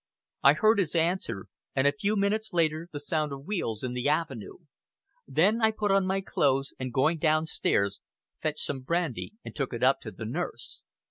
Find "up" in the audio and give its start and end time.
9.83-10.01